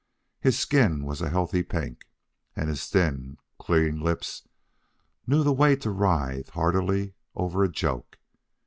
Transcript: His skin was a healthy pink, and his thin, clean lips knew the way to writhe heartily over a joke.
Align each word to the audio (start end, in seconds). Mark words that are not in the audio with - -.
His 0.39 0.57
skin 0.57 1.03
was 1.05 1.21
a 1.21 1.29
healthy 1.29 1.61
pink, 1.61 2.07
and 2.55 2.69
his 2.69 2.87
thin, 2.89 3.37
clean 3.59 3.99
lips 4.01 4.47
knew 5.27 5.43
the 5.43 5.53
way 5.53 5.75
to 5.75 5.91
writhe 5.91 6.49
heartily 6.49 7.13
over 7.35 7.63
a 7.63 7.69
joke. 7.69 8.17